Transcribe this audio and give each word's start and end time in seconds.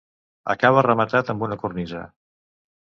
Acaba 0.53 0.85
rematat 0.89 1.31
amb 1.37 1.47
una 1.49 1.61
cornisa. 1.67 2.05